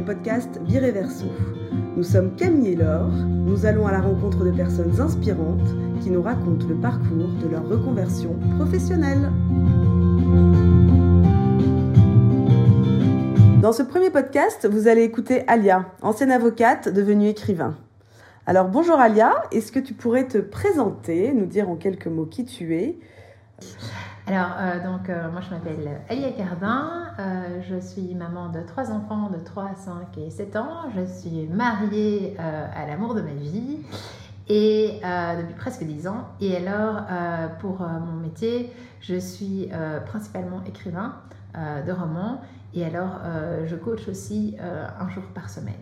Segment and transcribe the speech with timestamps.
[0.00, 1.26] les podcasts Bireverso.
[1.94, 6.22] Nous sommes Camille et Laure, nous allons à la rencontre de personnes inspirantes qui nous
[6.22, 9.30] racontent le parcours de leur reconversion professionnelle.
[13.60, 17.76] Dans ce premier podcast, vous allez écouter Alia, ancienne avocate devenue écrivain.
[18.46, 22.46] Alors bonjour Alia, est-ce que tu pourrais te présenter, nous dire en quelques mots qui
[22.46, 22.98] tu es?
[24.26, 27.06] Alors, euh, donc, euh, moi, je m'appelle Alia Cardin.
[27.18, 30.90] Euh, je suis maman de trois enfants de 3, 5 et 7 ans.
[30.94, 33.78] Je suis mariée à l'amour de ma vie
[34.48, 35.00] et
[35.38, 36.28] depuis presque 10 ans.
[36.40, 37.02] Et alors,
[37.60, 39.68] pour mon métier, je suis
[40.06, 41.16] principalement écrivain
[41.54, 42.40] de romans.
[42.74, 43.20] Et alors,
[43.64, 45.74] je coach aussi un jour par semaine.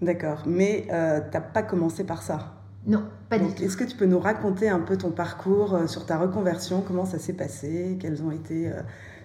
[0.00, 2.57] D'accord, mais tu n'as pas commencé par ça?
[2.88, 3.62] Non, pas du tout.
[3.62, 7.04] Est-ce que tu peux nous raconter un peu ton parcours euh, sur ta reconversion Comment
[7.04, 8.80] ça s'est passé Quelles ont été euh,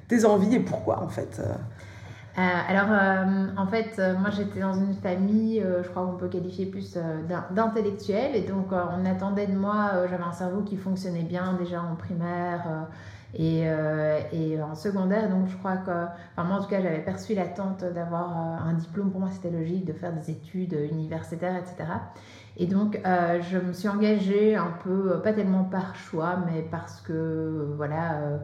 [0.09, 1.55] tes envies et pourquoi en fait euh?
[2.35, 2.87] alors,
[3.57, 6.97] en fait, moi j'étais dans une famille, je crois qu'on peut qualifier plus
[7.51, 11.95] d'intellectuels, et donc on attendait de moi, j'avais un cerveau qui fonctionnait bien déjà en
[11.95, 12.87] primaire
[13.35, 13.63] et,
[14.31, 17.83] et, en secondaire, donc je crois que, enfin moi en tout cas j'avais perçu l'attente
[17.83, 21.85] d'avoir un diplôme, pour moi c'était logique de faire des études universitaires, etc.
[22.57, 26.61] Et donc, euh, je me suis engagée un peu, euh, pas tellement par choix, mais
[26.61, 28.39] parce que, euh, voilà,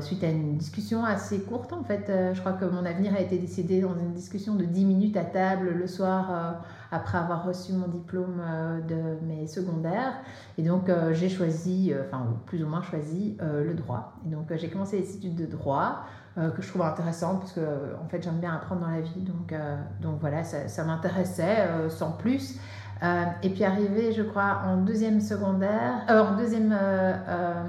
[0.00, 3.36] suite à une discussion assez courte, en fait, je crois que mon avenir a été
[3.36, 7.88] décidé dans une discussion de 10 minutes à table le soir, après avoir reçu mon
[7.88, 8.42] diplôme
[8.88, 10.14] de mes secondaires.
[10.56, 14.14] Et donc, j'ai choisi, enfin, plus ou moins choisi, le droit.
[14.26, 16.04] Et donc, j'ai commencé les études de droit.
[16.36, 17.60] que je trouve intéressante parce que
[18.00, 19.52] en fait j'aime bien apprendre dans la vie donc,
[20.00, 22.60] donc voilà ça, ça m'intéressait sans plus
[23.02, 27.62] euh, et puis arrivé, je crois, en deuxième secondaire, euh, en deuxième euh,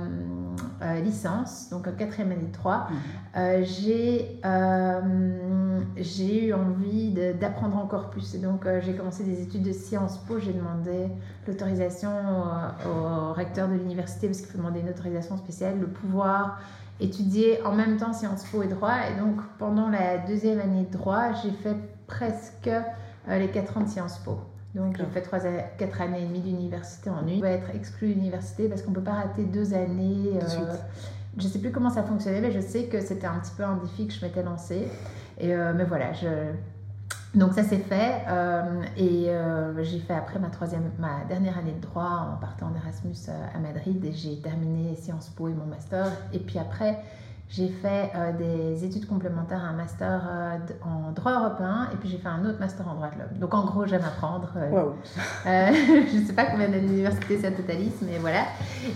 [1.04, 3.64] licence, donc en quatrième année de 3, mhm.
[3.64, 4.42] j'ai
[6.02, 8.36] j'ai eu envie d'apprendre encore plus.
[8.36, 10.40] Et donc j'ai commencé des études de Sciences Po.
[10.40, 11.08] J'ai demandé
[11.48, 12.10] l'autorisation
[12.86, 16.60] au, recteur de l'université parce qu'il faut demander une autorisation spéciale, le pouvoir
[17.00, 18.96] étudier en même temps Sciences Po et droit.
[19.12, 21.76] Et donc pendant la deuxième année de droit, j'ai fait
[22.08, 22.70] presque
[23.28, 24.40] les quatre ans de Sciences Po.
[24.76, 25.40] Donc j'ai fait 3
[25.78, 27.38] 4 années et demie d'université en une.
[27.38, 30.34] On va être exclu d'université parce qu'on ne peut pas rater deux années.
[30.36, 30.76] Euh,
[31.38, 33.64] je ne sais plus comment ça fonctionnait, mais je sais que c'était un petit peu
[33.64, 34.88] un défi que je m'étais lancé.
[35.42, 36.12] Euh, mais voilà,
[37.34, 38.24] donc ça s'est fait.
[38.28, 39.28] Euh, et
[39.84, 43.16] j'ai fait après ma, troisième, ma dernière année de droit en partant en Erasmus
[43.54, 44.04] à Madrid.
[44.04, 46.08] Et j'ai terminé Sciences Po et mon master.
[46.34, 47.00] Et puis après,
[47.50, 52.20] j'ai fait euh, des études complémentaires, un master euh, en droit européen et puis j'ai
[52.20, 53.40] fait un autre master en droit de l'homme.
[53.40, 54.54] Donc en gros, j'aime apprendre.
[54.56, 54.92] Euh,
[56.14, 58.44] je ne sais pas combien d'universités ça totalise, mais voilà.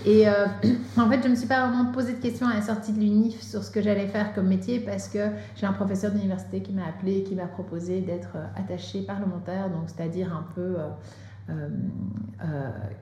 [0.05, 0.27] Et
[0.97, 2.99] en fait, je ne me suis pas vraiment posé de questions à la sortie de
[2.99, 6.73] l'UNIF sur ce que j'allais faire comme métier parce que j'ai un professeur d'université qui
[6.73, 10.75] m'a appelé, qui m'a proposé d'être attaché parlementaire, donc c'est-à-dire un peu.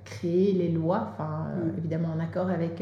[0.05, 1.77] créer les lois, enfin, mm.
[1.77, 2.81] évidemment en accord avec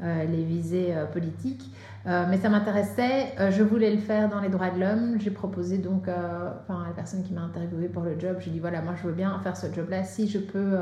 [0.00, 1.70] les visées politiques.
[2.06, 5.18] Euh, mais ça m'intéressait, euh, je voulais le faire dans les droits de l'homme.
[5.18, 8.60] J'ai proposé donc euh, à la personne qui m'a interviewé pour le job, j'ai dit
[8.60, 10.76] voilà, moi je veux bien faire ce job-là si je peux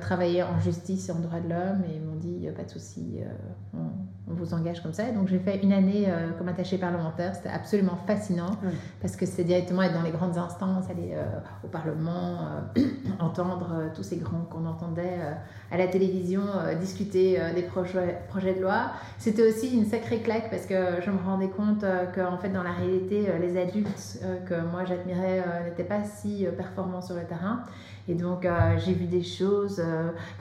[0.00, 1.82] travailler en justice et en droits de l'homme.
[1.88, 3.20] Et ils m'ont dit pas de souci,
[4.40, 5.08] vous engage comme ça.
[5.08, 6.08] Et donc j'ai fait une année
[6.38, 8.50] comme attachée parlementaire, c'était absolument fascinant
[9.00, 11.14] parce que c'est directement être dans les grandes instances, aller
[11.64, 12.38] au Parlement,
[13.18, 15.18] entendre tous ces grands qu'on entendait
[15.70, 16.42] à la télévision
[16.80, 18.90] discuter des projets, projets de loi.
[19.18, 22.62] C'était aussi une sacrée claque parce que je me rendais compte euh, qu'en fait, dans
[22.62, 27.24] la réalité, euh, les adultes euh, que moi j'admirais n'étaient pas si performants sur le
[27.24, 27.64] terrain.
[28.08, 28.46] Et donc,
[28.78, 29.80] j'ai vu des choses.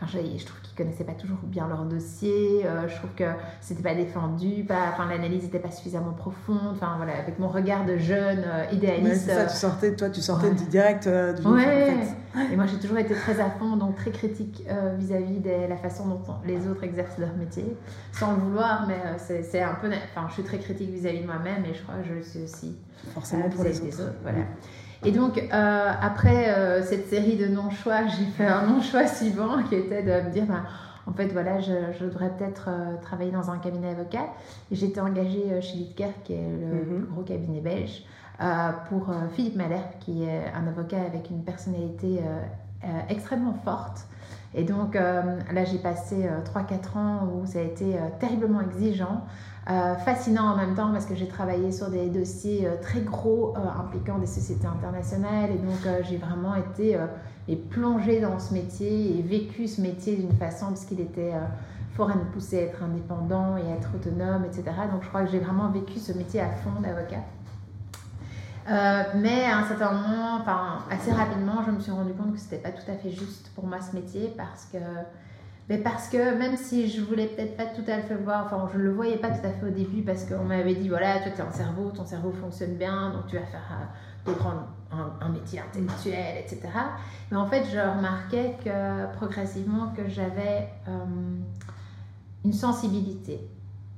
[0.02, 2.66] Enfin, je, trouve qu'ils connaissaient pas toujours bien leur dossier.
[2.88, 3.26] je trouve que
[3.62, 4.64] c'était pas défendu.
[4.64, 6.72] Pas, enfin, l'analyse n'était pas suffisamment profonde.
[6.72, 9.26] Enfin, voilà, avec mon regard de jeune idéaliste.
[9.26, 11.94] c'est ça, tu sortais, toi, tu sortais direct du ouais.
[12.52, 14.64] Et moi, j'ai toujours été très à fond, donc très critique
[14.98, 17.66] vis-à-vis de la façon dont les autres exercent leur métier,
[18.12, 19.90] sans le vouloir, mais c'est un peu.
[20.16, 22.44] Enfin, je suis très critique vis-à-vis de moi-même et je crois que je le suis
[22.44, 22.78] aussi
[23.14, 24.14] forcément pour les autres.
[24.22, 24.40] Voilà.
[25.06, 29.76] Et donc, euh, après euh, cette série de non-choix, j'ai fait un non-choix suivant qui
[29.76, 30.64] était de me dire, ben,
[31.08, 34.28] en fait, voilà, je, je devrais peut-être euh, travailler dans un cabinet avocat.
[34.72, 36.86] Et j'étais engagée chez Lidker, qui est le mhm.
[36.86, 38.04] plus gros cabinet belge,
[38.88, 42.22] pour Philippe Malherbe, qui est un avocat avec une personnalité
[43.10, 44.08] extrêmement forte.
[44.56, 49.24] Et donc, là, j'ai passé 3-4 ans où ça a été terriblement exigeant.
[49.70, 53.54] Euh, fascinant en même temps parce que j'ai travaillé sur des dossiers euh, très gros
[53.56, 56.98] euh, impliquant des sociétés internationales et donc j'ai vraiment été
[57.48, 61.34] et plongée dans ce métier et vécu ce métier d'une façon parce qu'il était
[61.94, 64.64] fort à nous pousser à être indépendant et à être autonome, etc.
[64.92, 67.24] Donc je crois que j'ai vraiment vécu ce métier à fond d'avocat.
[69.16, 72.58] Mais à un certain moment, enfin assez rapidement, je me suis rendu compte que c'était
[72.58, 74.78] pas tout à fait juste pour moi ce métier parce que
[75.70, 78.80] mais parce que même si je voulais peut-être pas tout à fait voir, enfin je
[78.80, 81.32] ne le voyais pas tout à fait au début parce qu'on m'avait dit voilà, toi
[81.36, 83.62] tu as un cerveau, ton cerveau fonctionne bien, donc tu vas faire
[84.28, 84.32] euh,
[84.92, 86.62] un, un, métier intellectuel, etc.
[87.32, 91.06] Mais en fait, je remarquais que progressivement que j'avais euh,
[92.44, 93.40] une sensibilité.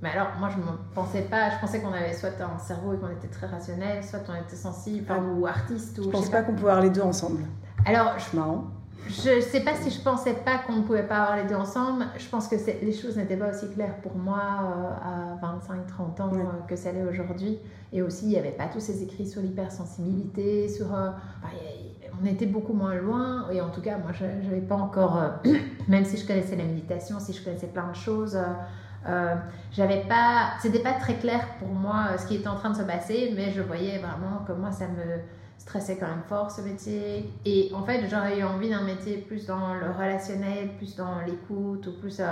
[0.01, 0.63] Mais alors, moi, je ne
[0.95, 4.21] pensais pas, je pensais qu'on avait soit un cerveau et qu'on était très rationnel, soit
[4.29, 5.19] on était sensible ah.
[5.19, 5.99] ou artiste.
[5.99, 7.43] Ou, je ne pense pas, qu'on pouvait avoir les deux ensemble.
[7.85, 8.65] Alors, je, marrant.
[9.07, 11.55] Je ne sais pas si je pensais pas qu'on ne pouvait pas avoir les deux
[11.55, 12.05] ensemble.
[12.17, 16.31] Je pense que les choses n'étaient pas aussi claires pour moi euh, à 25-30 ans
[16.33, 16.37] euh,
[16.67, 17.59] que ça l'est aujourd'hui.
[17.93, 20.95] Et aussi, il n'y avait pas tous ces écrits sur l'hypersensibilité, sur...
[20.95, 21.09] Euh,
[22.21, 23.49] on était beaucoup moins loin.
[23.51, 25.19] Et en tout cas, moi, je n'avais pas encore...
[25.87, 28.35] même si je connaissais la méditation, si je connaissais plein de choses...
[29.71, 32.83] j'avais pas, c'était pas très clair pour moi ce qui était en train de se
[32.83, 35.21] passer, mais je voyais vraiment que moi ça me,
[35.61, 37.31] stressait quand même fort ce métier.
[37.45, 41.85] Et en fait, j'aurais eu envie d'un métier plus dans le relationnel, plus dans l'écoute,
[41.87, 42.19] ou plus.
[42.19, 42.25] Euh,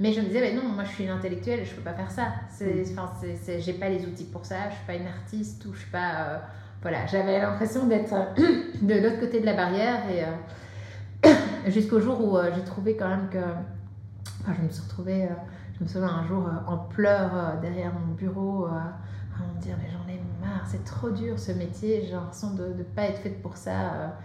[0.00, 2.26] mais je me disais, non, moi je suis une intellectuelle, je peux pas faire ça.
[2.50, 2.98] C'est, mm.
[2.98, 3.12] enfin,
[3.42, 5.90] c'est, j'ai pas les outils pour ça, je suis pas une artiste, ou je suis
[5.90, 6.14] pas.
[6.18, 6.38] Euh,
[6.82, 8.14] voilà, j'avais l'impression d'être
[8.82, 10.24] de l'autre côté de la barrière, et
[11.28, 11.32] euh,
[11.68, 13.38] jusqu'au jour où j'ai trouvé quand même que.
[14.42, 15.28] Enfin, je me suis retrouvée,
[15.78, 18.92] je me souviens un jour en pleurs derrière mon bureau, à
[19.54, 20.20] me dire, mais j'en ai
[20.66, 24.16] c'est trop dur ce métier, j'ai l'impression de ne pas être faite pour ça.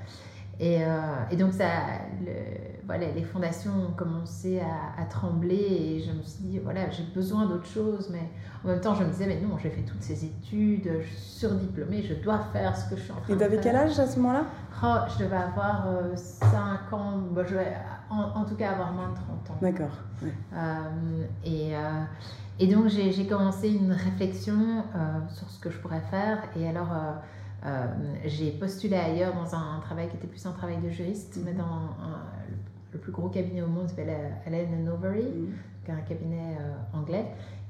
[0.59, 0.63] Euh.
[0.63, 0.89] Et, euh,
[1.31, 1.67] et, donc, ça,
[2.21, 2.31] le,
[2.85, 7.45] voilà, les fondations ont commencé à, trembler et je me suis dit, voilà, j'ai besoin
[7.45, 8.09] d'autre chose.
[8.11, 8.29] Mais
[8.63, 11.39] en même temps, je me disais, mais non, j'ai fait toutes ces études, je suis
[11.39, 13.51] surdiplômée, je dois faire ce que je suis en train de faire.
[13.51, 14.43] Et avais quel âge à ce moment-là?
[14.83, 17.73] Oh, Je devais avoir 5 euh, ans, je vais
[18.09, 19.57] en, tout cas avoir moins de 30 ans.
[19.61, 19.97] D'accord.
[21.45, 21.73] et,
[22.61, 26.43] et donc j'ai commencé une réflexion euh, sur ce que je pourrais faire.
[26.57, 27.13] Et alors euh,
[27.65, 27.85] euh,
[28.25, 31.95] j'ai postulé ailleurs dans un, travail qui était plus un travail de juriste, mais dans
[32.91, 34.15] le plus gros cabinet au monde s'appelle
[34.45, 35.91] Allen Overy, mm.
[35.91, 36.57] un cabinet
[36.93, 37.25] anglais.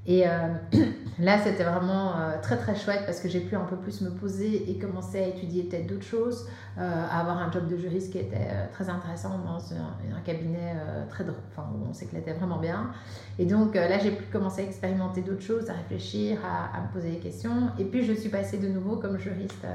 [0.06, 0.30] Et euh,
[1.20, 4.10] là, c'était vraiment euh, très très chouette parce que j'ai pu un peu plus me
[4.10, 6.48] poser et commencer à étudier peut-être d'autres choses,
[6.78, 10.76] euh, à avoir un job de juriste qui était très intéressant dans un, cabinet
[11.10, 12.92] très drôle, enfin où on s'éclatait vraiment bien.
[13.38, 16.88] Et donc là, j'ai pu commencer à expérimenter d'autres choses, à réfléchir, à, à, me
[16.94, 17.70] poser des questions.
[17.78, 19.66] Et puis, je suis passée de nouveau comme juriste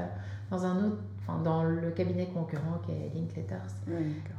[0.51, 3.57] dans un autre enfin, dans le cabinet concurrent qui est Linkletters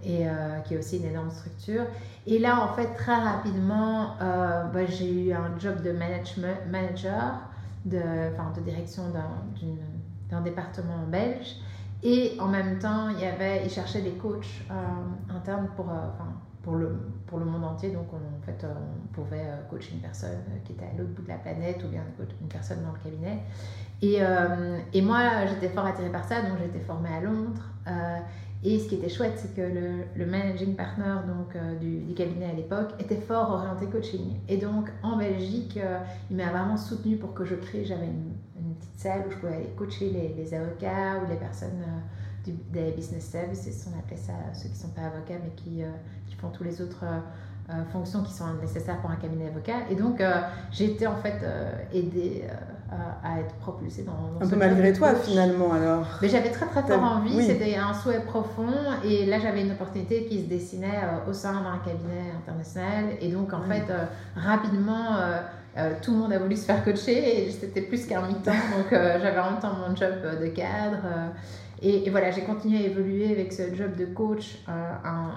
[0.04, 1.84] et euh, qui est aussi une énorme structure.
[2.26, 7.40] Et là, en fait, très rapidement, euh, bah, j'ai eu un job de management, manager,
[7.84, 8.00] de,
[8.32, 9.02] enfin, de direction
[10.30, 11.56] d'un département belge.
[12.02, 16.34] Et en même temps, il y avait, ils cherchaient des coachs euh, internes pour, enfin,
[16.62, 16.96] pour, le,
[17.26, 17.90] pour le monde entier.
[17.90, 21.28] Donc, on, en fait, on pouvait coacher une personne qui était à l'autre bout de
[21.28, 22.02] la planète ou bien
[22.40, 23.42] une personne dans le cabinet.
[24.02, 27.62] Et, euh, et moi, j'étais fort attirée par ça, donc j'étais formée à Londres.
[27.86, 28.18] Euh,
[28.64, 29.62] et ce qui était chouette, c'est que
[30.16, 34.36] le, managing partner donc, euh, du, cabinet à l'époque était fort orienté coaching.
[34.48, 35.78] Et donc en Belgique,
[36.30, 37.84] il m'a vraiment soutenue pour que je crée.
[37.84, 38.34] J'avais une,
[38.78, 41.82] petite salle où je pouvais aller coacher les, avocats ou les personnes
[42.44, 45.82] du, des business services, on appelait ça ceux qui ne sont pas avocats mais qui,
[46.26, 47.04] qui font tous les autres
[47.90, 49.88] fonctions qui sont nécessaires pour un cabinet avocat.
[49.88, 50.22] Et donc
[50.72, 51.42] j'ai été en fait
[51.92, 52.44] aidée
[52.90, 56.06] à, être propulsée dans, Un peu malgré toi finalement alors.
[56.22, 58.72] Mais j'avais très très fort envie, c'était un souhait profond
[59.04, 63.28] et là j'avais une opportunité qui se dessinait euh, au sein d'un cabinet international et
[63.28, 64.04] donc en fait euh,
[64.36, 65.16] rapidement
[65.76, 68.86] euh, tout le monde a voulu se faire coacher et c'était plus qu'un mi-temps donc
[68.90, 71.32] j'avais en même temps mon job de cadre
[71.82, 75.30] et, et voilà j'ai continué à évoluer avec ce job de coach un,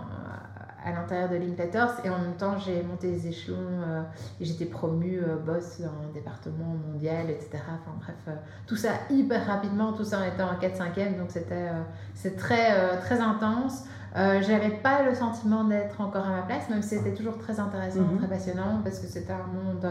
[0.83, 4.01] à l'intérieur de Linklaters et en même temps j'ai monté les échelons euh,
[4.39, 8.91] et j'étais promue euh, boss dans un département mondial etc enfin bref euh, tout ça
[9.09, 11.69] hyper rapidement tout ça en étant en 4-5e donc c'était
[12.13, 13.85] c'est très très intense.
[14.15, 18.01] J'avais pas le sentiment d'être encore à ma place même si c'était toujours très intéressant
[18.01, 18.17] mhm.
[18.17, 19.87] très passionnant parce que c'était un monde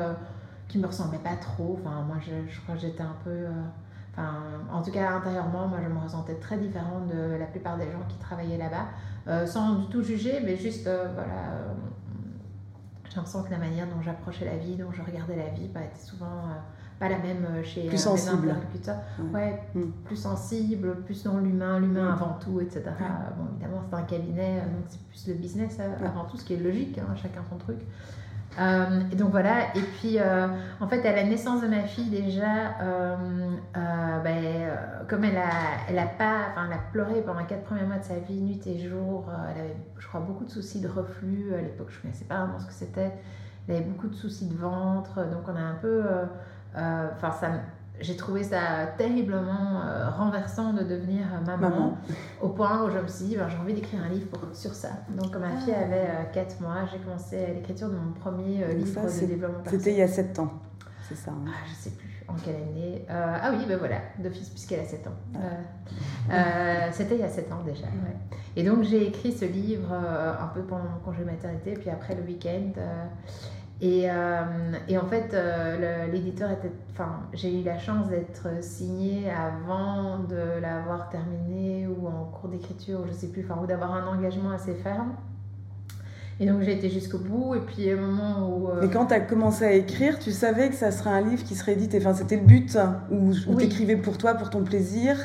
[0.66, 1.78] qui me ressemblait pas trop.
[1.80, 3.46] Enfin moi je, je crois que j'étais un peu
[4.72, 8.02] en tout cas, intérieurement, moi, je me ressentais très différente de la plupart des gens
[8.08, 8.86] qui travaillaient là-bas,
[9.28, 11.74] euh, sans du tout juger, mais juste, euh, voilà, euh,
[13.08, 15.80] j'ai l'impression que la manière dont j'approchais la vie, dont je regardais la vie, bah,
[15.84, 16.44] était souvent
[16.98, 18.56] pas la même chez plus sensible.
[19.32, 19.82] Ouais, mm.
[20.04, 22.12] plus sensible, plus dans l'humain, l'humain mm.
[22.12, 22.84] avant tout, etc.
[23.36, 26.58] Bon, évidemment, c'est un cabinet, donc c'est plus le business avant tout, ce qui est
[26.58, 27.78] logique, hein, chacun son truc.
[28.58, 30.48] Euh, et donc voilà, et puis euh,
[30.80, 33.16] en fait à la naissance de ma fille déjà, euh,
[34.24, 34.70] ben,
[35.08, 35.50] comme elle a,
[35.88, 38.60] elle a pas, elle a pleuré pendant les quatre premiers mois de sa vie, nuit
[38.66, 42.02] et jour, elle avait je crois beaucoup de soucis de reflux, à l'époque je ne
[42.02, 43.12] connaissais pas vraiment ce que c'était,
[43.68, 46.02] elle avait beaucoup de soucis de ventre, donc on a un peu,
[46.74, 47.50] enfin ça
[48.00, 49.82] j'ai trouvé ça terriblement
[50.16, 51.98] renversant de devenir maman,
[52.40, 54.90] au point où je me suis dit, ben, j'ai envie d'écrire un livre sur ça.
[55.10, 55.84] Donc, ma fille ah.
[55.84, 59.80] avait 4 mois, j'ai commencé l'écriture de mon premier livre de développement personnel.
[59.80, 60.52] C'était il y a 7 ans,
[61.08, 61.44] c'est ça hein.
[61.48, 65.06] ah, Je sais plus en quelle année Ah oui, ben voilà, d'office, puisqu'elle a 7
[65.06, 65.16] ans.
[66.30, 66.92] Ah.
[66.92, 67.86] C'était il y a 7 ans déjà.
[68.56, 72.22] Et donc, j'ai écrit ce livre un peu pendant mon congé maternité, puis après le
[72.22, 72.72] week-end.
[73.80, 74.42] Et, euh,
[74.88, 76.72] et, en fait, euh, l'éditeur était.
[76.90, 83.04] Enfin, j'ai eu la chance d'être signée avant de l'avoir terminé ou en cours d'écriture,
[83.06, 85.12] je sais plus, enfin, ou d'avoir un engagement assez ferme.
[86.40, 87.54] Et donc j'ai été jusqu'au bout.
[87.54, 88.68] Et puis, au moment où.
[88.80, 91.54] Mais quand tu as commencé à écrire, tu savais que ça serait un livre qui
[91.54, 91.98] serait édité.
[91.98, 92.76] Enfin, c'était le but,
[93.12, 95.16] où, où tu écrivais pour toi, pour ton plaisir.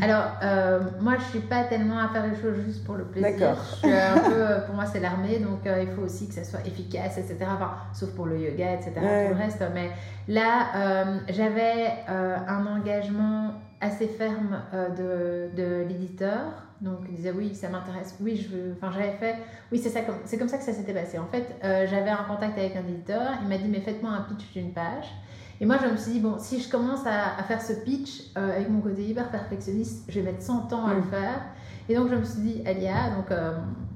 [0.00, 3.30] Alors, euh, moi, je suis pas tellement à faire les choses juste pour le plaisir.
[3.30, 3.58] D'accord.
[3.84, 6.66] un peu, euh, pour moi, c'est l'armée, donc euh, il faut aussi que ça soit
[6.66, 7.36] efficace, etc.
[7.42, 8.92] Enfin, sauf pour le yoga, etc.
[8.94, 9.62] Tout le reste.
[9.74, 9.90] Mais
[10.28, 16.40] là, j'avais un engagement assez ferme de, de l'éditeur.
[16.80, 18.16] Donc, il disait oui, ça m'intéresse.
[18.20, 18.72] Oui, je veux.
[18.76, 19.36] Enfin, j'avais fait.
[19.70, 20.00] Oui, c'est ça.
[20.24, 21.18] C'est comme ça que ça s'était passé.
[21.18, 23.34] En fait, j'avais un contact avec un éditeur.
[23.42, 25.12] Il m'a dit mais faites-moi un pitch d'une page.
[25.62, 28.56] Et moi, je me suis dit, bon, si je commence à, faire ce pitch euh,
[28.56, 31.04] avec mon côté hyper perfectionniste, je vais mettre 100 ans à le mm.
[31.04, 31.40] faire.
[31.88, 33.52] Et donc, je me suis dit, Alia, donc euh,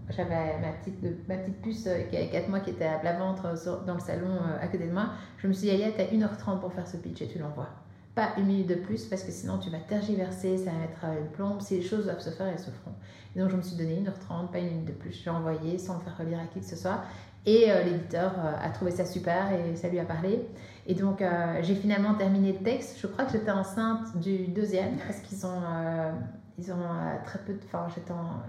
[0.08, 3.18] j'avais ma petite, ma petite puce euh, qui avait 4 mois qui était à plat
[3.18, 3.52] ventre
[3.85, 5.08] dans le salon à côté de moi.
[5.38, 7.68] Je me suis dit, Alia, tu as 1h30 pour faire ce pitch et tu l'envoies.
[8.14, 11.30] Pas une minute de plus parce que sinon tu vas tergiverser, ça va mettre une
[11.32, 11.61] plombe.
[11.61, 12.94] Si les choses doivent se faire, elles se feront.
[13.35, 15.12] Et donc, je me suis donné 1h30, pas une minute de plus.
[15.12, 17.02] Je l'ai envoyé sans le faire relire à qui que ce soit.
[17.47, 20.45] Et l'éditeur a trouvé ça super et ça lui a parlé.
[20.87, 22.99] Et donc, euh, j'ai finalement terminé le texte.
[23.00, 26.12] Je crois que j'étais enceinte du deuxième parce qu'ils ont, euh,
[26.59, 27.59] ils ont euh, très peu de.
[27.67, 27.88] Enfin,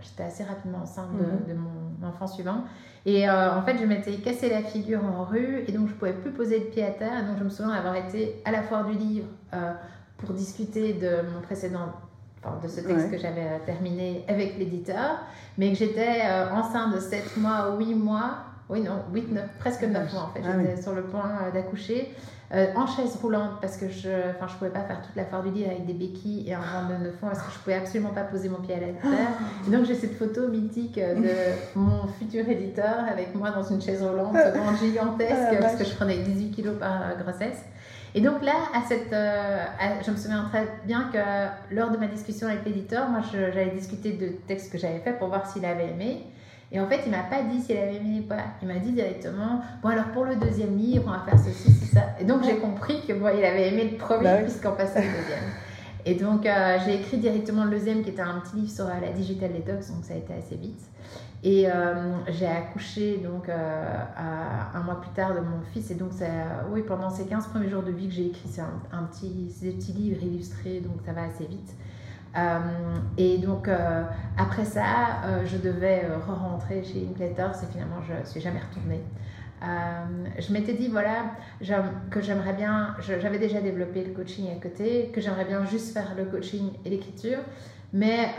[0.01, 1.60] j'étais assez rapidement enceinte de, mhm.
[1.60, 2.63] mon enfant suivant.
[3.06, 6.13] Et en fait, je m'étais cassé la figure en rue et donc je ne pouvais
[6.13, 7.25] plus poser le pied à terre.
[7.25, 9.27] donc, je me souviens d'avoir été à la foire du livre
[10.18, 11.94] pour discuter de mon précédent
[12.44, 15.22] Enfin, de ce texte que j'avais terminé avec l'éditeur,
[15.58, 19.83] mais que j'étais enceinte de 7 mois ou 8 mois oui, non, 8, 9, presque
[19.83, 20.41] 9 mois en fait.
[20.45, 22.13] Ah J'étais sur le point euh, d'accoucher.
[22.53, 25.43] Euh, en chaise roulante parce que je ne je pouvais pas faire toute la foire
[25.43, 27.75] du lit avec des béquilles et un ventre de 9 mois parce que je pouvais
[27.75, 29.33] absolument pas poser mon pied à la terre.
[29.67, 34.01] donc j'ai cette photo mythique euh, de mon futur éditeur avec moi dans une chaise
[34.01, 37.65] roulante vraiment gigantesque ah, parce que je prenais 18 kilos par grossesse.
[38.15, 42.47] Et donc là, à cette, je me souviens très bien que lors de ma discussion
[42.47, 46.25] avec l'éditeur, moi j'avais discuté de textes que j'avais fait pour voir s'il avait aimé.
[46.71, 48.43] Et en fait, il m'a pas dit s'il avait aimé ou pas.
[48.62, 51.95] Il m'a dit directement Bon, alors pour le deuxième livre, on va faire ceci, c'est
[51.95, 52.03] ça.
[52.19, 55.01] Et donc, j'ai compris que bon, il avait aimé le premier bah puisqu'on passait au
[55.01, 55.43] deuxième.
[56.05, 58.91] Et donc, euh, j'ai écrit directement le deuxième qui était un petit livre sur euh,
[59.01, 60.79] la digital detox, donc ça a été assez vite.
[61.43, 65.91] Et euh, j'ai accouché donc un mois plus tard de mon fils.
[65.91, 66.25] Et donc, ça,
[66.71, 69.71] oui, pendant ces 15 premiers jours de vie que j'ai écrit, c'est un, petit, des
[69.71, 71.75] petits livres illustrés, donc ça va assez vite.
[72.38, 72.60] Euh,
[73.17, 74.03] et donc, euh,
[74.38, 77.50] après ça, euh, je devais re-rentrer chez Inklater.
[77.56, 79.01] C'est finalement, je ne suis jamais retournée.
[80.39, 81.32] je m'étais dit, voilà,
[82.12, 86.13] que j'aimerais bien, j'avais déjà développé le coaching à côté, que j'aimerais bien juste faire
[86.15, 87.39] le coaching et l'écriture,
[87.91, 88.36] mais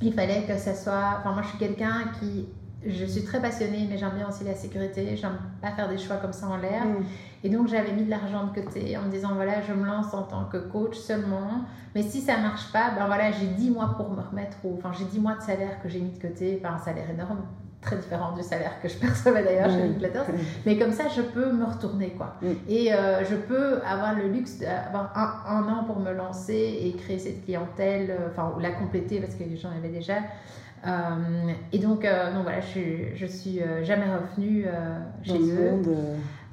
[0.00, 2.48] il fallait que ça soit, enfin moi je suis quelqu'un qui
[2.86, 5.16] je suis très passionnée, mais j'aime bien aussi la sécurité.
[5.16, 6.84] J'aime pas faire des choix comme ça en l'air.
[6.84, 7.04] Mm.
[7.44, 10.12] Et donc, j'avais mis de l'argent de côté en me disant voilà, je me lance
[10.14, 11.64] en tant que coach seulement.
[11.94, 14.56] Mais si ça marche pas, ben voilà, j'ai 10 mois pour me remettre.
[14.64, 16.56] Enfin, j'ai 10 mois de salaire que j'ai mis de côté.
[16.56, 17.42] Pas un salaire énorme,
[17.82, 19.92] très différent du salaire que je percevais d'ailleurs chez mm.
[19.92, 20.26] Linklaters.
[20.66, 22.36] Mais comme ça, je peux me retourner, quoi.
[22.42, 22.46] Mm.
[22.68, 26.96] Et euh, je peux avoir le luxe d'avoir un, un, an pour me lancer et
[26.96, 30.14] créer cette clientèle, euh, enfin, la compléter parce que j'en avais déjà.
[30.86, 34.66] Euh, et donc, euh, donc voilà, je, je suis euh, jamais revenue
[35.22, 35.82] chez eux.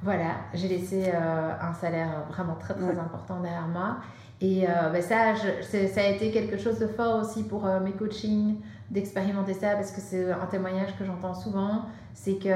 [0.02, 3.98] Voilà, j'ai laissé un salaire vraiment très très important derrière moi.
[4.40, 8.56] Et ben ça, ça a été quelque chose de fort aussi pour mes coachings,
[8.90, 11.84] d'expérimenter ça, parce que c'est un témoignage que j'entends souvent,
[12.14, 12.50] c'est que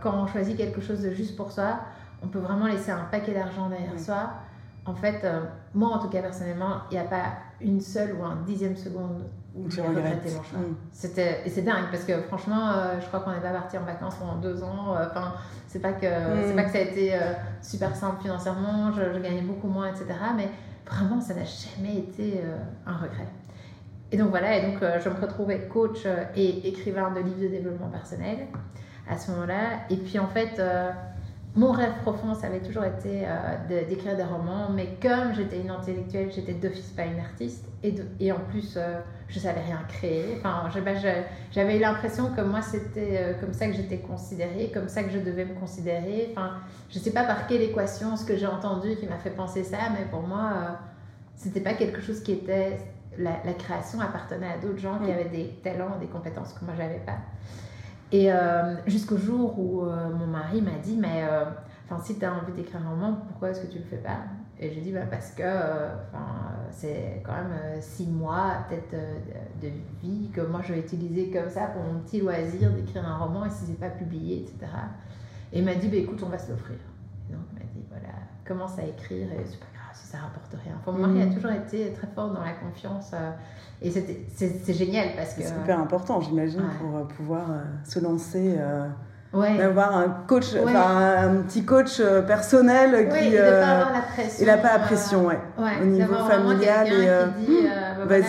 [0.00, 1.80] quand on choisit quelque chose de juste pour soi,
[2.22, 4.30] on peut vraiment laisser un paquet d'argent derrière soi.
[4.86, 5.26] En fait,
[5.74, 7.26] moi en tout cas personnellement, il n'y a pas
[7.60, 10.58] une seule ou un dixième seconde où j'ai regretté mon choix.
[10.58, 10.76] Mm.
[10.92, 13.82] C'était, et c'est dingue parce que franchement, euh, je crois qu'on n'est pas parti en
[13.82, 14.94] vacances pendant deux ans.
[14.96, 15.34] Euh, enfin,
[15.66, 16.06] c'est pas que
[16.46, 18.92] c'est pas que ça a été euh, super simple financièrement.
[18.92, 20.06] Je, gagnais beaucoup moins, etc.
[20.36, 20.48] Mais
[20.86, 22.42] vraiment, ça n'a jamais été
[22.86, 23.28] un regret.
[24.10, 24.56] Et donc voilà.
[24.56, 28.46] Et donc je me retrouvais coach et écrivain de livres de développement personnel
[29.10, 29.80] à ce moment-là.
[29.90, 30.60] Et puis en fait
[31.54, 35.70] mon rêve profond, ça avait toujours été euh, d'écrire des romans, mais comme j'étais une
[35.70, 40.36] intellectuelle, j'étais d'office pas une artiste, et, et en plus, euh, je savais rien créer.
[40.38, 40.68] Enfin,
[41.50, 45.10] j'avais eu l'impression que moi, c'était euh, comme ça que j'étais considérée, comme ça que
[45.10, 46.32] je devais me considérer.
[46.32, 46.58] Enfin,
[46.90, 49.78] je sais pas par quelle équation, ce que j'ai entendu qui m'a fait penser ça,
[49.98, 50.78] mais pour moi,
[51.34, 52.78] c'était pas quelque chose qui était.
[53.16, 56.74] La, la création appartenait à d'autres gens qui avaient des talents, des compétences que moi,
[56.76, 57.16] j'avais pas.
[58.10, 61.44] Et euh, jusqu'au jour où euh, mon mari m'a dit, mais euh,
[61.84, 64.20] enfin si tu as envie d'écrire un roman, pourquoi est-ce que tu le fais pas?
[64.58, 65.44] Et j'ai dit, bah, parce que
[66.70, 68.96] c'est quand même six mois peut-être
[69.62, 69.68] de,
[70.02, 73.44] vie que moi je vais utiliser comme ça pour mon petit loisir d'écrire un roman
[73.44, 74.72] et si c'est pas publié, etc.
[75.52, 76.78] Et il m'a dit, bah, écoute, on va se l'offrir.
[77.30, 79.66] Donc il m'a dit, voilà, commence à écrire et c'est pas
[79.98, 80.74] si ça rapporte rien.
[80.80, 81.34] Enfin, mon mari a mmh.
[81.34, 83.12] toujours été très fort dans la confiance.
[83.80, 85.42] Et c'est génial parce que.
[85.42, 88.56] C'est super important, j'imagine, pour euh, pouvoir euh, se lancer.
[88.58, 88.88] Euh,
[89.30, 93.14] D'avoir un coach, un petit coach personnel qui.
[93.14, 94.38] Oui, et pas avoir la pression.
[94.40, 95.38] Il n'a pas la pression, ouais.
[95.82, 96.86] Au niveau familial.
[96.86, 98.22] Et, qui dit, bah, vas-y.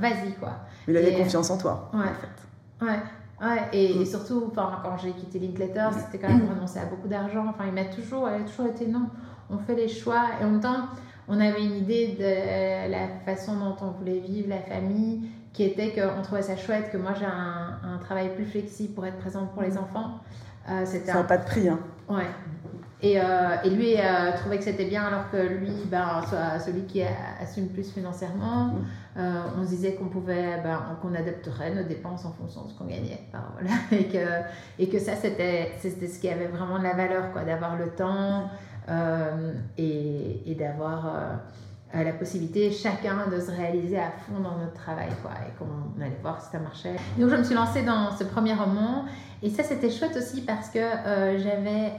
[0.00, 0.50] vas-y, quoi.
[0.86, 2.84] Il avait confiance en toi, en fait.
[2.86, 3.00] Ouais.
[3.40, 4.06] Ouais, et, mm.
[4.06, 7.46] surtout, quand j'ai quitté Linkletter, c'était quand même renoncer à beaucoup d'argent.
[7.50, 9.08] Enfin, il m'a toujours, elle a toujours été non.
[9.50, 10.88] On fait les choix et en même temps,
[11.28, 15.92] on avait une idée de la façon dont on voulait vivre la famille, qui était
[15.92, 19.62] qu'on trouvait ça chouette, que moi j'ai un, travail plus flexible pour être présente pour
[19.62, 19.78] les mm.
[19.78, 20.20] enfants.
[20.68, 21.68] Euh, ça n'a pas de prix.
[21.68, 21.78] Hein.
[22.08, 22.26] Ouais.
[23.02, 26.84] Et, euh, et lui euh, trouvait que c'était bien, alors que lui, ben, soit celui
[26.86, 28.84] qui assume plus financièrement, mm.
[29.18, 32.74] euh, on se disait qu'on pouvait, ben, qu'on adapterait nos dépenses en fonction de ce
[32.74, 33.20] qu'on gagnait.
[33.32, 33.76] voilà.
[33.92, 34.26] et, que,
[34.78, 38.50] et que ça, c'était ce qui avait vraiment de la valeur, quoi, d'avoir le temps,
[39.78, 41.06] et, et d'avoir
[41.94, 46.02] euh, la possibilité chacun de se réaliser à fond dans notre travail quoi, et qu'on
[46.02, 46.96] allait voir si ça marchait.
[47.16, 49.04] Donc je me suis lancée dans ce premier roman
[49.42, 51.92] et ça c'était chouette aussi parce que euh, j'avais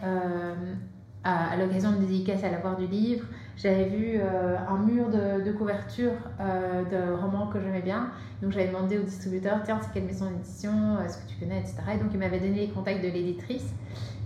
[1.24, 3.26] à, l'occasion de dédicace à la voir du livre,
[3.58, 8.12] j'avais vu un mur de, couverture de romans que j'aimais bien.
[8.42, 11.78] Donc j'avais demandé au distributeur, tiens, c'est quelle maison d'édition, est-ce que tu connais, etc.
[11.96, 13.74] Et donc il m'avait donné les contacts de l'éditrice.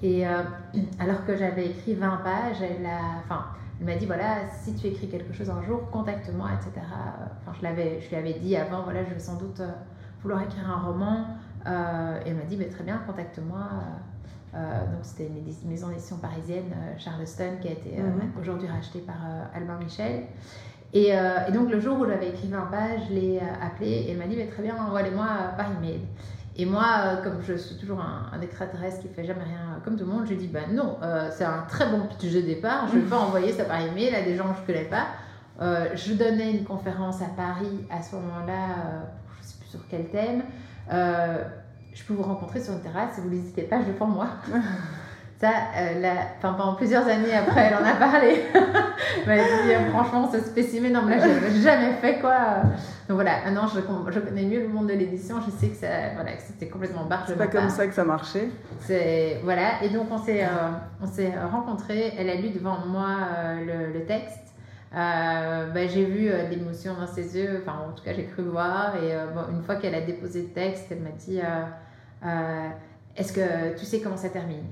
[0.04, 0.44] Et euh,
[1.00, 2.88] alors que j'avais écrit 20 pages, elle,
[3.24, 3.46] enfin,
[3.80, 6.86] elle m'a dit voilà, si tu écris quelque chose un jour, contacte-moi, etc.
[7.42, 9.72] Enfin, je, l'avais, je lui avais dit avant, voilà, je vais sans doute euh,
[10.22, 11.25] vouloir écrire un roman.
[11.68, 13.70] Euh, et elle m'a dit mais très bien, contacte-moi.
[14.53, 18.31] Donc c'était une maison d'édition parisienne, Charleston, qui a été mhm.
[18.40, 19.16] aujourd'hui rachetée par
[19.55, 20.24] Albin Michel.
[20.94, 24.18] Et, et, donc le jour où j'avais écrit 20 pages, je l'ai appelée et elle
[24.18, 25.25] m'a dit mais très bien, envoie-les-moi
[25.57, 26.01] par email.
[26.57, 29.98] Et moi, euh, comme je suis toujours un, un extraterrestre qui fait jamais rien comme
[29.98, 32.87] tout le monde, je dis bah non, euh, c'est un très bon pitch de départ.
[32.90, 34.90] Je ne vais pas envoyer ça par email à des gens que je ne connais
[34.90, 35.07] pas.
[35.61, 38.75] Euh, je donnais une conférence à Paris à ce moment-là,
[39.35, 40.44] je ne sais plus sur quel thème.
[41.94, 44.27] Je peux vous rencontrer sur une terrasse si vous n'hésitez pas, je le moi.
[45.42, 48.44] Ça, euh, pendant plusieurs années après, elle en a parlé.
[48.54, 52.38] elle m'a dit, euh, franchement, ce spécimen, non, mais là, je jamais fait quoi.
[53.10, 53.80] Donc voilà, maintenant, je,
[54.12, 55.38] je, connais mieux le monde de l'édition.
[55.44, 57.24] Je sais que, ça, voilà, que c'était complètement barge.
[57.25, 58.50] C'est pas comme ça que ça marchait.
[59.44, 60.70] Voilà, et donc on s'est, euh,
[61.01, 62.14] on s'est rencontrés.
[62.20, 63.08] Elle a lu devant moi
[63.66, 64.50] le, le, texte.
[64.92, 69.16] Bah, j'ai vu l'émotion dans ses yeux, enfin en tout cas j'ai cru voir et
[69.34, 71.40] bon, une fois qu'elle a déposé le texte, elle m'a dit
[73.16, 74.66] est-ce que tu sais comment ça termine?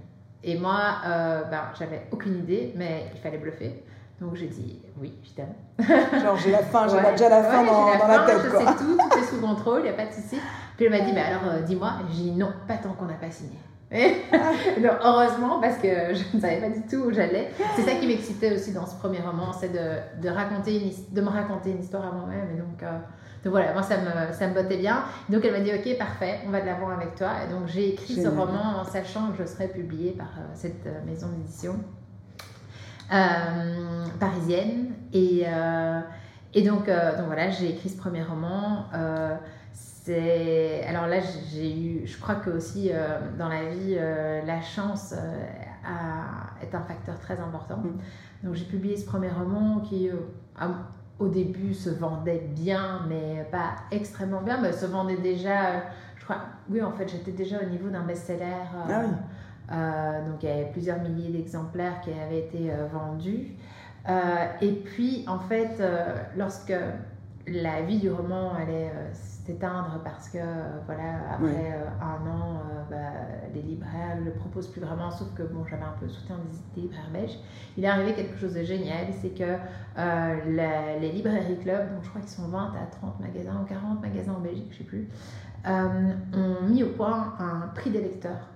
[0.44, 3.84] Et moi, euh, ben, j'avais aucune idée, mais il fallait bluffer.
[4.22, 5.54] Donc j'ai dit oui, je t'aime.
[6.22, 8.42] Genre j'ai la fin, j'ai déjà la fin dans, la, tête.
[8.44, 10.38] Je sais tout, tout est sous contrôle, il n'y a pas de souci.
[10.76, 11.94] Puis elle m'a dit, mais alors euh, dis-moi.
[12.10, 13.58] J'ai dit non, pas tant qu'on n'a pas signé.
[13.92, 17.50] donc, heureusement, parce que je ne savais pas du tout où j'allais.
[17.76, 21.22] C'est ça qui m'excitait aussi dans ce premier roman, c'est de, de, raconter une, de
[21.22, 22.50] me raconter une histoire à moi-même.
[22.56, 23.00] Et donc, euh,
[23.44, 25.04] donc voilà, moi ça me, ça me bottait bien.
[25.30, 27.32] Donc elle m'a dit ok parfait, on va de l'avant avec toi.
[27.44, 30.86] Et donc j'ai écrit ce roman en sachant que je serais publié par euh, cette
[30.86, 31.76] euh, maison d'édition
[33.14, 34.94] euh, parisienne.
[35.14, 35.46] Et,
[36.54, 38.86] et donc, donc voilà, j'ai écrit ce premier roman.
[40.10, 41.18] C'est alors là
[41.52, 42.92] j'ai eu, je crois que aussi
[43.38, 45.14] dans la vie la chance
[46.62, 47.78] est un facteur très important.
[47.78, 48.46] Mm.
[48.46, 50.10] Donc j'ai publié ce premier roman qui
[51.20, 55.84] au début se vendait bien, mais pas extrêmement bien, mais se vendait déjà,
[56.18, 56.38] je crois,
[56.70, 58.44] oui, en fait, j'étais déjà au niveau d'un best-seller.
[58.44, 59.14] Euh, ah oui.
[59.72, 63.54] Euh, donc, il y avait plusieurs milliers d'exemplaires qui avaient été euh, vendus.
[64.62, 65.84] et puis, en fait,
[66.38, 66.74] lorsque
[67.48, 68.92] la vie du roman allait
[69.50, 70.38] s'éteindre parce que
[70.86, 72.98] voilà après un an bah,
[73.54, 76.38] les libraires ne le proposent plus vraiment sauf que bon j'avais un peu soutien
[76.76, 77.38] des libraires belges.
[77.78, 79.58] Il est arrivé quelque chose de génial c'est que
[81.00, 84.34] les librairies club donc je crois qu'ils sont 20 à 30 magasins ou 40 magasins
[84.34, 85.08] en Belgique je sais plus
[85.66, 88.48] ont mis au point un prix des lecteurs.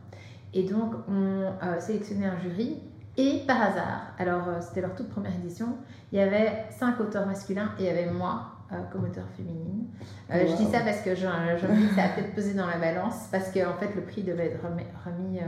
[0.54, 2.78] Et donc on sélectionnait un jury
[3.16, 5.78] Et par hasard, alors euh, c'était leur toute première édition,
[6.12, 9.86] il y avait cinq auteurs masculins et il y avait moi euh, comme auteur féminine.
[10.32, 12.54] Euh, je dis ça parce que je, je me dis que ça a peut-être pesé
[12.54, 15.40] dans la balance, parce qu'en en fait le prix devait être remis,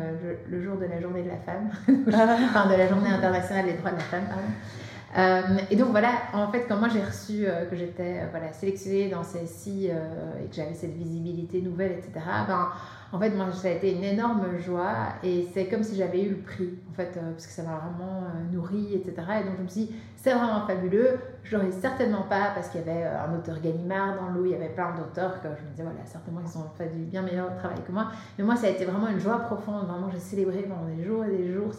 [0.49, 1.69] le, jour de la journée de la femme,
[2.07, 5.61] enfin de la journée internationale des droits de la femme, pardon.
[5.69, 9.45] et donc voilà, en fait, quand moi j'ai reçu que j'étais voilà, sélectionnée dans ces
[9.45, 12.69] six et que j'avais cette visibilité nouvelle, etc., ben,
[13.15, 16.29] en fait, moi, ça a été une énorme joie et c'est comme si j'avais eu
[16.31, 19.13] le prix, en fait, euh, parce que ça m'a vraiment euh, nourri, etc.
[19.39, 21.17] Et donc, je me suis dit, c'est vraiment fabuleux.
[21.43, 24.51] Je l'aurais certainement pas parce qu'il y avait euh, un auteur Gallimard dans l'eau, il
[24.51, 27.21] y avait plein d'auteurs que je me disais, voilà, certainement, ils ont fait du bien
[27.21, 28.07] meilleur travail que moi.
[28.37, 29.87] Mais moi, ça a été vraiment une joie profonde.
[29.87, 31.73] Vraiment, j'ai célébré pendant des jours et des jours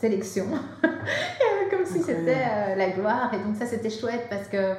[0.00, 0.46] sélection,
[1.70, 3.32] comme si c'était la gloire.
[3.34, 4.76] Et donc, ça, c'était chouette parce que,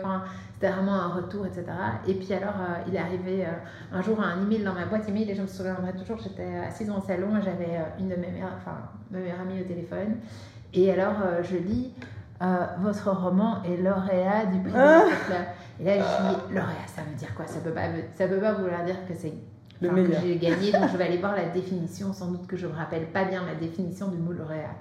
[0.63, 1.65] c'était vraiment un retour, etc.
[2.07, 3.49] Et puis alors, euh, il est arrivé euh,
[3.91, 6.87] un jour un email dans ma boîte email et je me souviendrai toujours, j'étais assise
[6.87, 8.77] dans le salon et j'avais euh, une de mes meilleures, enfin,
[9.11, 10.17] ma meilleure amie au téléphone.
[10.73, 11.93] Et alors, je lis
[12.79, 15.03] votre roman est lauréat du prix ah.
[15.79, 17.45] Et là, je dis lauréat, ça veut dire quoi?
[17.45, 19.33] Ça peut pas, ça peut pas vouloir dire que c'est
[19.89, 22.13] le que j'ai gagné, donc je vais aller voir la définition.
[22.13, 24.75] Sans doute que je me rappelle pas bien la définition du mot lauréat.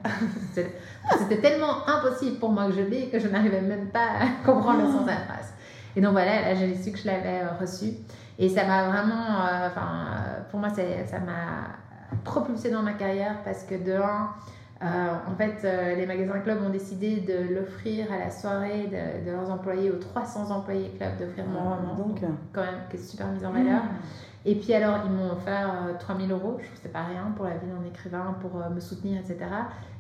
[0.55, 4.81] C'était tellement impossible pour moi que je l'ai que je n'arrivais même pas à comprendre
[4.87, 5.53] le sens de la phrase.
[5.97, 7.93] Et donc voilà, là j'ai su que je l'avais euh, reçu.
[8.39, 13.37] Et ça m'a vraiment, euh, enfin, euh, pour moi, ça m'a propulsé dans ma carrière
[13.45, 14.31] parce que de un,
[14.85, 15.63] en fait,
[15.97, 18.91] les magasins club ont décidé de l'offrir à la soirée
[19.25, 21.95] de, leurs employés, aux 300 employés club, d'offrir mon ah, roman.
[21.95, 22.19] Donc,
[22.53, 23.85] quand même, qui est super mise en valeur.
[23.85, 23.89] Mmh.
[24.45, 27.57] Et puis alors, ils m'ont offert 3000 euros, je trouve c'est pas rien pour la
[27.57, 29.39] vie d'un écrivain, pour me soutenir, etc.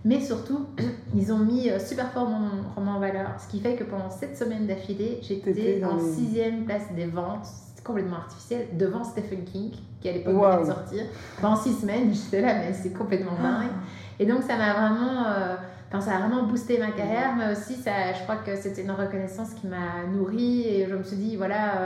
[0.05, 0.67] Mais surtout,
[1.15, 3.31] ils ont mis euh, super fort mon roman en valeur.
[3.39, 7.47] Ce qui fait que pendant cette semaines d'affilée, j'étais en sixième place des ventes,
[7.85, 11.05] complètement artificiel, devant Stephen King, qui à l'époque venait de sortir.
[11.41, 13.43] Pendant six semaines, j'étais là, mais c'est complètement ah.
[13.43, 13.71] dingue.
[14.19, 15.27] Et donc, ça m'a vraiment.
[15.27, 15.57] Euh,
[16.01, 19.53] ça a vraiment boosté ma carrière, mais aussi, ça, je crois que c'était une reconnaissance
[19.53, 20.67] qui m'a nourrie.
[20.67, 21.77] Et je me suis dit, voilà,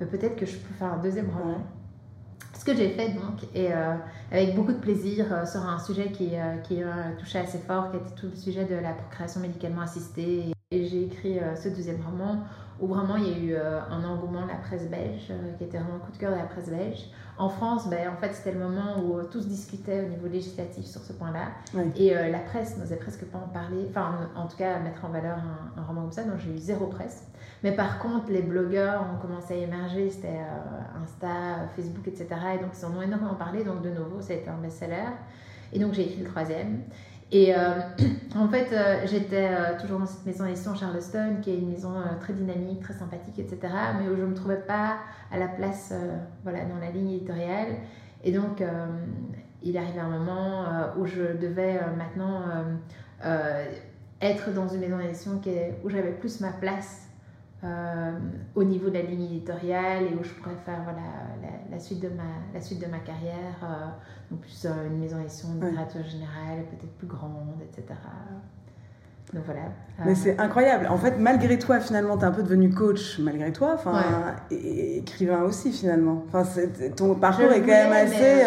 [0.00, 1.58] euh, peut-être que je peux faire un deuxième roman.
[2.60, 3.94] Ce que j'ai fait donc, et euh,
[4.30, 6.82] avec beaucoup de plaisir, euh, sur un sujet qui, euh, qui
[7.18, 10.52] touchait assez fort, qui était tout le sujet de la procréation médicalement assistée.
[10.70, 12.44] Et j'ai écrit ce deuxième roman
[12.80, 15.96] où vraiment il y a eu un engouement de la presse belge, qui était vraiment
[15.96, 17.10] un coup de cœur de la presse belge.
[17.38, 21.00] En France, ben, en fait, c'était le moment où tous discutaient au niveau législatif sur
[21.00, 21.48] ce point-là.
[21.96, 25.38] Et la presse n'osait presque pas en parler, enfin, en tout cas, mettre en valeur
[25.38, 26.24] un, un roman comme ça.
[26.24, 27.30] Donc j'ai eu zéro presse.
[27.62, 32.26] Mais par contre, les blogueurs ont commencé à émerger, c'était euh, Insta, Facebook, etc.
[32.54, 33.64] Et donc, ils en ont énormément parlé.
[33.64, 35.10] Donc, de nouveau, ça a été un best-seller.
[35.72, 36.82] Et donc, j'ai écrit le troisième.
[37.32, 37.80] Et euh,
[38.36, 42.32] en fait, euh, j'étais toujours dans cette maison d'édition Charleston, qui est une maison très
[42.32, 43.72] dynamique, très sympathique, etc.
[43.98, 44.96] Mais où je ne me trouvais pas
[45.30, 45.92] à la place
[46.42, 47.76] voilà, dans la ligne éditoriale.
[48.24, 48.62] Et donc,
[49.62, 50.64] il arrivait un moment
[50.98, 52.42] où je devais maintenant
[54.20, 55.40] être dans une maison d'édition
[55.84, 57.09] où j'avais plus ma place
[57.62, 58.12] euh,
[58.54, 61.02] au niveau de la ligne éditoriale et où je pourrais faire voilà,
[61.70, 62.22] la, suite, de ma,
[62.54, 63.86] la suite de ma carrière, euh,
[64.30, 67.98] donc plus euh, une maison d'édition de littérature générale, peut-être plus grande, etc.
[69.34, 69.60] Donc voilà.
[70.06, 70.86] Mais c'est incroyable.
[70.88, 74.02] En fait, malgré toi, finalement, tu es un peu devenu coach, malgré toi, enfin,
[74.50, 76.24] et, écrivain aussi, finalement.
[76.32, 76.44] Enfin,
[76.96, 78.42] ton parcours est quand même assez.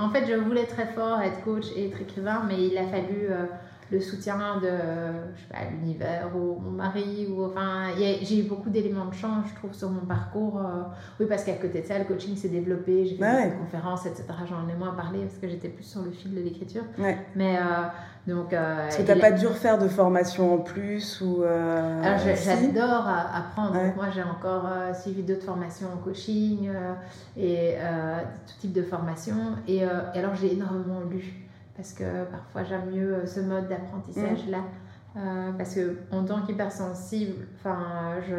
[0.00, 3.28] en fait, je voulais très fort être coach et être écrivain, mais il a fallu
[3.90, 4.68] le soutien de
[5.70, 9.90] l'univers ou mon mari ou enfin j'ai eu beaucoup d'éléments de change je trouve sur
[9.90, 10.82] mon parcours euh,
[11.20, 14.24] oui parce qu'à côté de ça le coaching s'est développé j'ai fait des conférences etc
[14.48, 16.82] j'en ai moins parlé parce que j'étais plus sur le fil de l'écriture.
[17.34, 17.62] Mais euh,
[18.26, 23.06] donc euh, parce que t'as pas dû refaire de formation en plus ou alors j'adore
[23.08, 23.76] apprendre.
[23.94, 24.68] Moi j'ai encore
[25.00, 26.70] suivi d'autres formations en coaching
[27.36, 27.76] et
[28.46, 29.36] tout type de formation
[29.68, 31.45] et, et alors j'ai énormément lu
[31.76, 34.58] parce que parfois j'aime mieux euh, ce mode d'apprentissage-là.
[34.58, 35.18] Mm.
[35.18, 38.36] Euh, parce que en tant qu'hypersensible, enfin, je,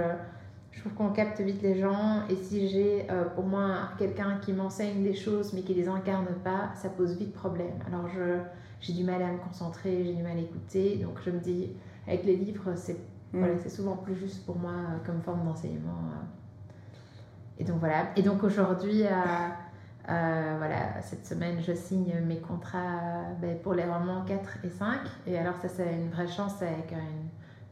[0.71, 4.54] je trouve qu'on capte vite les gens et si j'ai euh, pour moi quelqu'un qui
[4.54, 7.73] m'enseigne des choses mais qui les incarne pas, ça pose vite problème.
[7.88, 8.38] Alors je,
[8.80, 11.71] j'ai du mal à me concentrer, j'ai du mal à écouter, donc je me dis
[12.08, 12.97] avec les livres c'est
[13.34, 13.39] mm.
[13.39, 14.73] voilà, c'est souvent plus juste pour moi
[15.06, 15.97] comme forme d'enseignement.
[17.60, 18.10] Et donc voilà.
[18.15, 19.02] Et donc aujourd'hui
[20.10, 25.00] euh, voilà, cette semaine, je signe mes contrats ben, pour les romans 4 et 5.
[25.26, 27.30] Et alors, ça, c'est une vraie chance avec une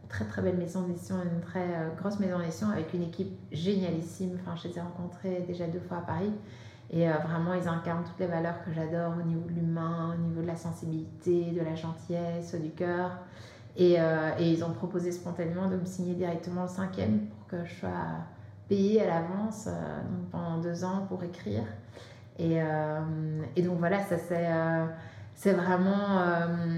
[0.10, 4.38] très très belle maison d'édition, une très euh, grosse maison d'édition avec une équipe génialissime.
[4.42, 6.34] Enfin, je les ai rencontrés déjà deux fois à Paris.
[6.92, 10.22] Et euh, vraiment, ils incarnent toutes les valeurs que j'adore au niveau de l'humain, au
[10.22, 13.12] niveau de la sensibilité, de la gentillesse, du cœur.
[13.78, 17.76] Et, et, ils ont proposé spontanément de me signer directement le cinquième pour que je
[17.76, 17.90] sois
[18.70, 19.68] payée à l'avance
[20.32, 21.64] pendant deux ans pour écrire.
[22.38, 23.00] Et, euh,
[23.56, 24.86] et donc voilà, ça c'est, euh,
[25.36, 26.20] c'est vraiment.
[26.20, 26.78] Euh,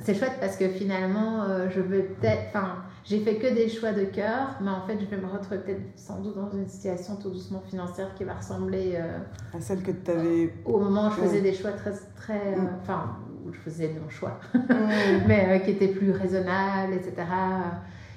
[0.00, 2.48] c'est chouette parce que finalement, euh, je veux peut-être.
[2.48, 5.58] Enfin, j'ai fait que des choix de cœur, mais en fait, je vais me retrouver
[5.58, 9.18] peut-être sans doute dans une situation tout doucement financière qui va ressembler euh,
[9.56, 10.52] à celle que tu avais.
[10.64, 11.92] au moment où je faisais des choix très.
[12.16, 12.68] très mm.
[12.82, 14.38] Enfin, où je faisais des choix,
[15.26, 17.14] mais qui étaient plus raisonnables, etc.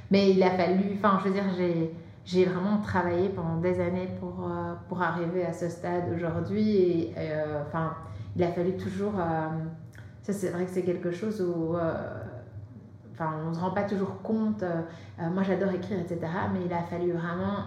[0.10, 0.96] Mais il a fallu.
[0.96, 1.94] Enfin, je veux dire, j'ai
[2.32, 4.50] j'ai vraiment travaillé pendant des années pour,
[4.88, 7.14] pour arriver à ce stade aujourd'hui.
[7.18, 7.32] Et
[7.66, 7.94] enfin,
[8.36, 9.14] il a fallu toujours
[10.22, 11.94] ça, c'est vrai que c'est quelque chose où euh,
[13.14, 14.62] enfin, on ne se rend pas toujours compte.
[14.62, 14.82] Euh,
[15.20, 16.20] euh, moi, j'adore écrire, etc.
[16.54, 17.66] Mais il a fallu vraiment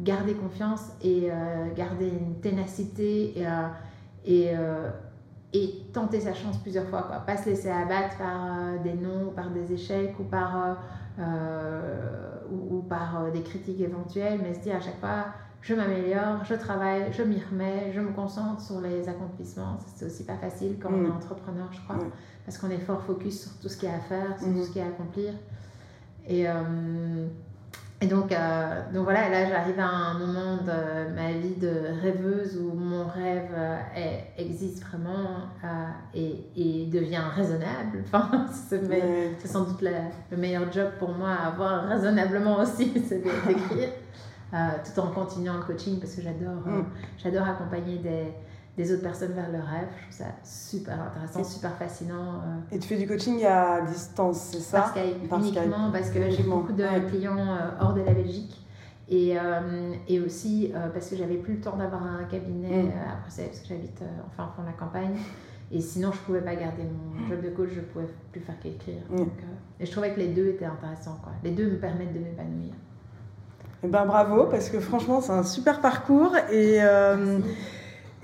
[0.00, 1.30] garder confiance et
[1.76, 3.44] garder une ténacité
[4.26, 4.50] et,
[5.52, 7.02] et, tenter sa chance plusieurs fois.
[7.24, 10.78] Pas se laisser abattre par des noms, par des échecs ou par,
[12.54, 15.26] ou, ou, par des critiques éventuelles, mais se dire à chaque fois
[15.64, 19.78] je m'améliore, je travaille, je m'y remets, je me concentre sur les accomplissements.
[19.96, 21.16] C'est aussi pas facile quand on est mm.
[21.16, 21.96] entrepreneur, je crois,
[22.44, 24.52] parce qu'on est fort focus sur tout ce qu'il y a à faire, sur tout
[24.52, 24.62] mm-hmm.
[24.62, 25.32] ce qu'il y a à accomplir.
[26.26, 27.26] Et, euh,
[28.04, 32.58] et donc, euh, donc voilà, là j'arrive à un moment de ma vie de rêveuse
[32.58, 33.78] où mon rêve euh,
[34.36, 35.48] existe vraiment
[36.12, 38.04] et, et, devient raisonnable.
[38.12, 39.82] Enfin, c'est sans doute
[40.30, 43.88] le meilleur job pour moi à avoir raisonnablement aussi, c'est d'écrire.
[44.54, 46.86] Euh, tout en continuant le coaching parce que j'adore euh, mm.
[47.20, 48.26] j'adore accompagner des,
[48.76, 49.88] des, autres personnes vers leur rêve.
[50.10, 52.34] Je trouve ça super intéressant, super fascinant.
[52.34, 52.74] Euh.
[52.76, 54.92] Et tu fais du coaching à distance, c'est ça?
[55.28, 58.60] Par uniquement parce que j'ai beaucoup de clients hors de la Belgique.
[59.08, 59.36] Et,
[60.08, 62.88] et aussi parce que j'avais plus le temps d'avoir un cabinet mm.
[62.88, 65.18] à Bruxelles parce que j'habite enfin en fond de la campagne.
[65.72, 69.02] Et sinon, je pouvais pas garder mon job de coach, je pouvais plus faire qu'écrire.
[69.10, 69.22] Mm.
[69.80, 71.18] et je trouvais que les deux étaient intéressants.
[71.22, 71.32] Quoi.
[71.42, 72.72] Les deux me permettent de m'épanouir.
[73.82, 76.34] Eh ben, bravo, parce que franchement, c'est un super parcours.
[76.50, 77.38] Et, euh,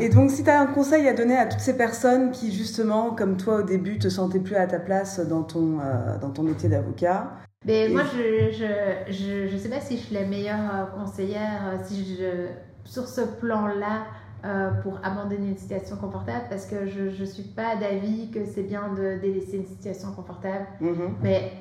[0.01, 3.11] et donc, si tu as un conseil à donner à toutes ces personnes qui, justement,
[3.11, 6.43] comme toi au début, te sentaient plus à ta place dans ton, euh, dans ton
[6.43, 7.31] métier d'avocat?
[7.67, 11.79] Mais moi, je ne je, je, sais pas si je suis la meilleure euh, conseillère
[11.85, 12.47] si je,
[12.85, 14.07] sur ce plan-là
[14.83, 18.89] pour abandonner une situation confortable parce que je ne suis pas d'avis que c'est bien
[18.95, 20.65] de délaisser une situation confortable.
[20.81, 21.11] Mm-hmm.
[21.23, 21.53] Mais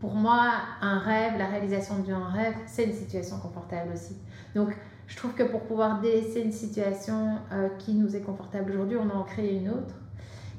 [0.00, 0.50] pour moi,
[0.80, 4.16] un rêve, la réalisation d'un rêve, c'est une situation confortable aussi.
[4.54, 4.70] Donc,
[5.10, 9.10] je trouve que pour pouvoir délaisser une situation euh, qui nous est confortable aujourd'hui, on
[9.10, 9.96] en crée une autre.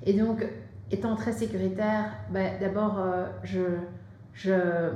[0.03, 0.45] Et donc,
[0.91, 4.91] étant très sécuritaire, bah, d'abord, euh, je,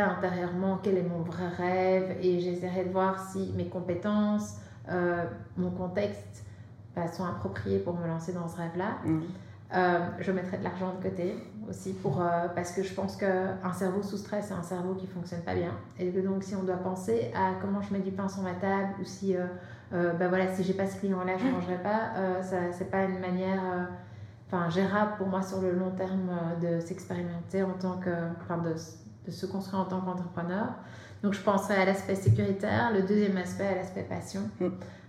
[0.00, 4.54] intérieurement quel est mon vrai rêve et j'essaierai de voir si mes compétences,
[4.88, 5.26] euh,
[5.58, 6.46] mon contexte
[6.96, 8.96] bah, sont appropriés pour me lancer dans ce rêve-là.
[9.04, 9.20] Mmh.
[10.20, 11.36] je mettrai de l'argent de côté
[11.68, 15.06] aussi pour, euh, parce que je pense qu'un cerveau sous stress, c'est un cerveau qui
[15.06, 15.72] fonctionne pas bien.
[15.98, 18.94] Et donc, si on doit penser à comment je mets du pain sur ma table
[19.00, 19.44] ou si, euh,
[19.92, 22.90] euh ben voilà, si j'ai pas ce client-là, je ne mangerai pas, euh, ça c'est
[22.90, 23.60] pas une manière
[24.46, 26.30] enfin, gérable pour moi sur le long terme
[26.62, 28.74] de s'expérimenter en tant que, enfin, de,
[29.26, 30.68] de, se construire en tant qu'entrepreneur.
[31.22, 34.42] Donc, je penserai à l'aspect sécuritaire, le deuxième aspect à l'aspect passion.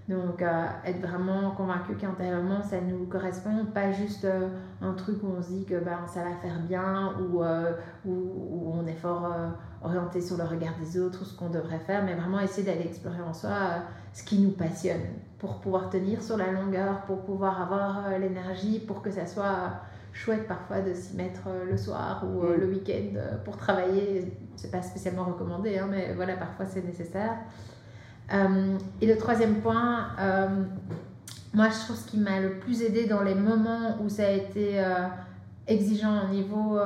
[0.10, 4.50] Donc, euh, être vraiment convaincu qu'intérieurement, ça nous correspond, pas juste euh,
[4.82, 7.74] un truc où on se dit que ben, ça va faire bien ou euh,
[8.08, 9.32] où, on est fort
[9.84, 12.88] orienté sur le regard des autres ou ce qu'on devrait faire, mais vraiment essayer d'aller
[12.88, 13.52] explorer en soi
[14.14, 15.02] ce qui nous passionne
[15.38, 19.74] pour pouvoir tenir sur la longueur, pour pouvoir avoir l'énergie, pour que ça soit
[20.12, 22.56] chouette parfois de s'y mettre le soir ou mm.
[22.60, 24.34] le week-end pour travailler.
[24.56, 27.38] C'est pas spécialement recommandé, hein, mais voilà, parfois c'est nécessaire.
[28.34, 30.48] Euh, et le troisième point, euh,
[31.54, 34.32] moi je trouve ce qui m'a le plus aidé dans les moments où ça a
[34.32, 35.08] été euh,
[35.68, 36.80] exigeant au niveau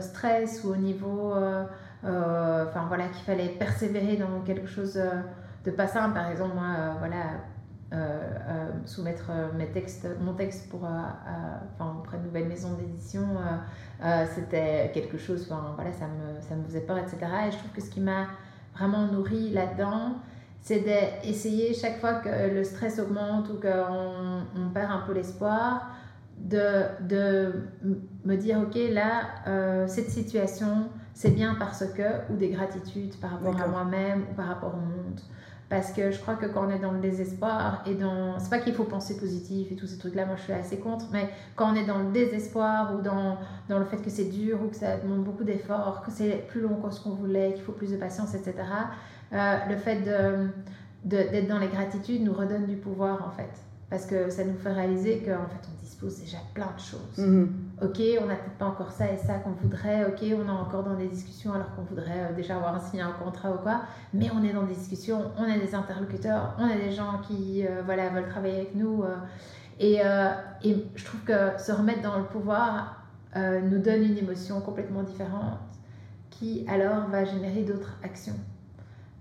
[0.00, 1.34] stress ou au niveau,
[2.02, 4.98] voilà, qu'il fallait persévérer dans quelque chose
[5.64, 6.14] de pas simple.
[6.14, 6.56] Par exemple,
[6.98, 8.00] voilà,
[8.84, 13.26] soumettre mes textes, mon texte pour, enfin, auprès de nouvelle maison d'édition,
[14.34, 17.16] c'était quelque chose, voilà, ça me, ça me faisait peur, etc.
[17.48, 18.26] Et je trouve que ce qui m'a
[18.74, 20.16] vraiment nourri là-dedans,
[20.62, 25.90] c'est d'essayer chaque fois que le stress augmente ou qu'on on perd un peu l'espoir,
[26.38, 27.52] de, de,
[28.24, 33.32] me dire, ok, là, euh, cette situation, c'est bien parce que, ou des gratitudes par
[33.32, 35.20] rapport à moi-même ou par rapport au monde.
[35.68, 38.38] Parce que je crois que quand on est dans le désespoir et dans.
[38.38, 41.06] C'est pas qu'il faut penser positif et tous ces trucs-là, moi je suis assez contre,
[41.12, 43.38] mais quand on est dans le désespoir ou dans,
[43.70, 46.60] dans le fait que c'est dur ou que ça demande beaucoup d'efforts, que c'est plus
[46.60, 48.54] long que ce qu'on voulait, qu'il faut plus de patience, etc.,
[49.32, 50.00] euh, le fait
[51.04, 53.50] d'être dans les gratitudes nous redonne du pouvoir en fait.
[53.88, 57.18] Parce que ça nous fait réaliser qu'en fait on dispose déjà plein de choses.
[57.18, 57.52] Mhm.
[57.82, 60.06] Ok, on n'a peut-être pas encore ça et ça qu'on voudrait.
[60.06, 63.12] Ok, on est encore dans des discussions alors qu'on voudrait euh, déjà avoir signé un
[63.12, 63.82] contrat ou quoi.
[64.14, 67.66] Mais on est dans des discussions, on a des interlocuteurs, on a des gens qui
[67.66, 69.04] euh, voilà, veulent travailler avec nous.
[69.80, 70.00] et,
[70.62, 73.02] et, je trouve que se remettre dans le pouvoir,
[73.34, 75.58] nous donne une émotion complètement différente
[76.30, 78.36] qui alors va générer d'autres actions.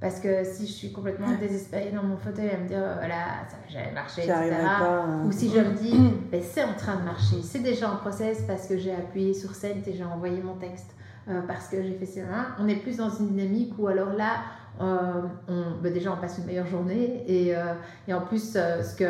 [0.01, 3.57] Parce que si je suis complètement désespérée dans mon fauteuil à me dire, voilà, ça
[3.63, 4.51] va jamais marcher, etc.
[4.59, 5.23] Hein.
[5.27, 8.41] Ou si je me dis, ben, c'est en train de marcher, c'est déjà en process
[8.47, 10.95] parce que j'ai appuyé sur scène et j'ai envoyé mon texte,
[11.29, 12.21] euh, parce que j'ai fait ça.
[12.59, 14.37] On est plus dans une dynamique où alors là,
[14.81, 17.75] euh, on, ben, déjà on passe une meilleure journée et, euh,
[18.07, 19.05] et en plus, ce que,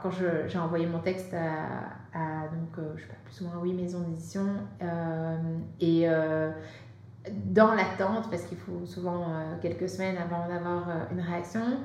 [0.00, 0.10] quand
[0.46, 3.98] j'ai envoyé mon texte à, à donc, je sais pas, plus ou moins oui, maison
[3.98, 4.46] d'édition
[5.80, 6.06] et
[7.30, 11.78] dans l'attente, parce qu'il faut souvent euh, quelques semaines avant d'avoir euh, une réaction,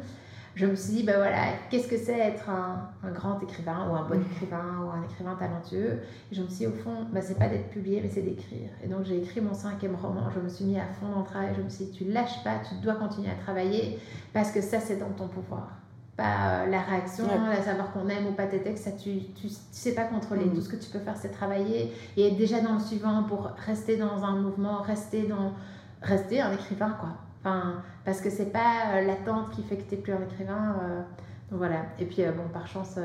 [0.53, 4.03] je me suis dit, ben voilà, qu'est-ce que c'est être un, grand écrivain ou un
[4.03, 6.01] bon écrivain ou un écrivain talentueux?
[6.31, 8.69] Et je me suis dit, au fond, ben, c'est pas d'être publié, mais c'est d'écrire.
[8.83, 11.25] Et donc j'ai écrit mon cinquième roman, je me suis mis à fond dans le
[11.25, 13.97] travail, je me suis dit, tu lâches pas, tu dois continuer à travailler,
[14.33, 15.80] parce que ça, c'est dans ton pouvoir
[16.21, 19.47] pas euh, la réaction, à savoir qu'on aime ou pas tes textes, ça tu, tu,
[19.49, 20.45] sais pas contrôler.
[20.45, 20.53] Mm.
[20.53, 23.51] Tout ce que tu peux faire, c'est travailler et être déjà dans le suivant pour
[23.65, 25.53] rester dans un mouvement, rester dans
[26.01, 27.09] rester un écrivain quoi.
[27.39, 30.75] Enfin, parce que c'est pas euh, l'attente qui fait que tu n'es plus un écrivain.
[30.83, 31.01] Euh,
[31.49, 31.81] donc voilà.
[31.99, 32.97] Et puis bon, par chance,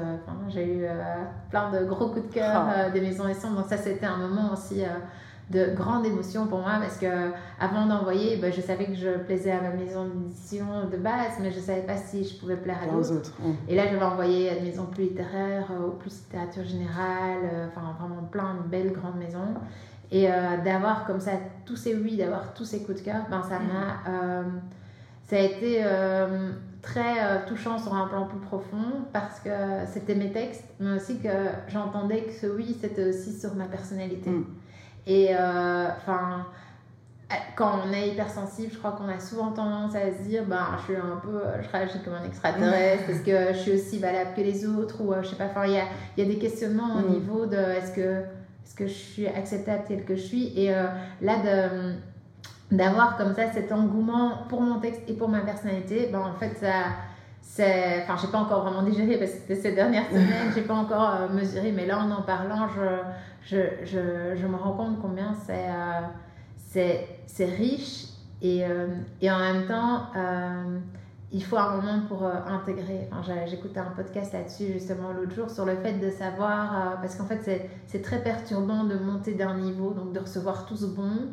[0.51, 0.87] j'ai eu
[1.51, 2.91] plein de gros coups de cœur ah.
[2.91, 4.85] des maisons et Donc ça, c'était un moment aussi
[5.51, 7.31] de grande émotion pour moi parce que
[7.61, 11.53] avant d'envoyer, ben, je savais que je plaisais à ma maison d'édition de base, mais
[11.53, 13.33] je savais pas si je pouvais plaire à d'autres.
[13.69, 17.67] Et là, je vais envoyer à une maison plus littéraire, ou plus littérature générale, euh,
[17.69, 19.55] enfin vraiment plein de belles grandes maisons.
[20.11, 20.33] Et euh,
[20.65, 21.33] d'avoir comme ça
[21.65, 24.11] tous ces oui, d'avoir tous ces coups de cœur, ben, ça m'a.
[24.11, 24.43] Euh,
[25.29, 25.83] ça a été
[26.83, 29.51] très touchant sur un plan plus profond parce que
[29.93, 31.29] c'était mes textes, mais aussi que
[31.67, 34.31] j'entendais que ce oui, c'était aussi sur ma personnalité.
[34.31, 34.45] Mm.
[35.07, 36.47] Et euh, enfin,
[37.57, 40.93] quand on est hypersensible, je crois qu'on a souvent tendance à se dire, ben, je
[40.93, 44.41] suis un peu, je réagis comme un extraterrestre, parce que je suis aussi valable que
[44.41, 45.85] les autres, ou euh, je sais pas, enfin, il y a,
[46.17, 47.13] y a, des questionnements au mm.
[47.13, 50.75] niveau de est-ce que, est -ce que je suis acceptable tel que je suis, et
[50.75, 50.87] euh,
[51.21, 51.35] là,
[52.71, 56.57] d'avoir comme ça cet engouement pour mon texte et pour ma personnalité, ben, en fait,
[56.59, 56.73] ça
[57.49, 60.75] c'est enfin j'ai pas encore vraiment digéré parce que c'était ces dernières semaines j'ai pas
[60.75, 62.83] encore mesuré mais là en en parlant je,
[63.47, 68.07] je, je, je, me rends compte combien c'est euh, c'est riche
[68.43, 68.89] et, euh,
[69.23, 70.79] et, en même temps, euh,
[71.33, 73.09] il faut un moment pour intégrer.
[73.11, 77.25] Enfin, J'écoutais un podcast là-dessus justement l'autre jour sur le fait de savoir, parce qu'en
[77.25, 81.29] fait c'est très perturbant de monter d'un niveau, donc de recevoir tout ce bon.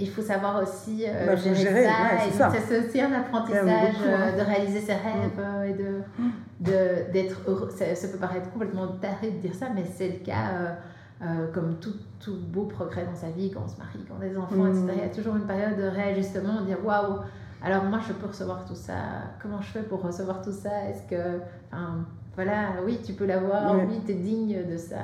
[0.00, 1.88] Il faut savoir aussi bah, gérer,
[2.30, 2.52] ça.
[2.68, 4.36] c'est aussi un apprentissage hein.
[4.36, 5.64] de réaliser ses rêves mm.
[5.64, 7.70] et de d'être heureux.
[7.70, 10.76] Ça, ça, peut paraître complètement taré de dire ça, mais c'est le cas
[11.20, 14.22] euh, comme tout, tout, beau progrès dans sa vie, quand on se marie, quand on
[14.22, 14.86] a des enfants, etc.
[14.94, 17.18] Il y a toujours une période de réajustement, de dire waouh,
[17.60, 18.94] alors moi je peux recevoir tout ça,
[19.42, 20.84] comment je fais pour recevoir tout ça?
[20.88, 21.40] Est-ce que,
[21.72, 24.96] enfin, voilà, oui, tu peux l'avoir, oui, tu es digne de ça.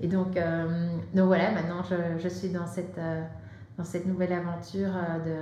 [0.00, 3.22] Et donc, euh, donc voilà, maintenant je, je suis dans cette, euh,
[3.78, 4.90] dans cette nouvelle aventure
[5.24, 5.36] de.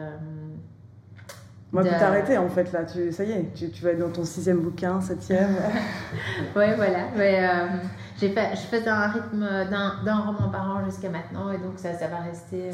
[1.72, 1.88] Moi, de...
[1.88, 4.58] t'arrêter en fait là, tu, ça y est, tu, tu vas être dans ton sixième
[4.58, 5.56] bouquin, septième.
[6.56, 7.06] oui, voilà.
[7.16, 7.48] Mais,
[8.28, 12.08] fait, je faisais un rythme d'un roman par an jusqu'à maintenant et donc ça, ça
[12.08, 12.70] va rester.
[12.70, 12.72] Euh,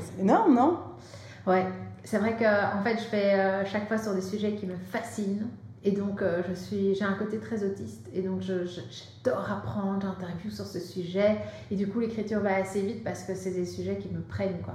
[0.00, 0.78] c'est énorme, non?
[1.46, 1.66] Ouais,
[2.04, 4.76] c'est vrai que en fait je fais euh, chaque fois sur des sujets qui me
[4.76, 5.48] fascinent
[5.84, 10.50] et donc euh, je suis, j'ai un côté très autiste et donc j'adore apprendre, j'interview
[10.50, 11.38] sur ce sujet
[11.70, 14.60] et du coup l'écriture va assez vite parce que c'est des sujets qui me prennent
[14.62, 14.74] quoi,